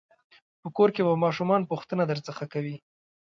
[0.61, 2.75] په کور کې به ماشومان پوښتنه درڅخه کوي.